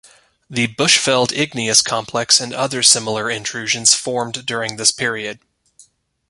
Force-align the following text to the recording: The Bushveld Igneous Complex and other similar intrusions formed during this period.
The 0.49 0.65
Bushveld 0.67 1.31
Igneous 1.31 1.83
Complex 1.83 2.39
and 2.39 2.55
other 2.55 2.81
similar 2.81 3.29
intrusions 3.29 3.93
formed 3.93 4.47
during 4.47 4.77
this 4.77 4.89
period. 4.89 5.37